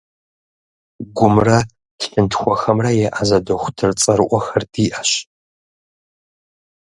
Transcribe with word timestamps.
Гумрэ 1.17 1.57
лъынтхуэхэмрэ 2.09 2.91
еӏэзэ 3.07 3.39
дохутыр 3.45 3.91
цӏэрыӏуэхэр 4.01 4.63
диӏэщ. 4.73 5.11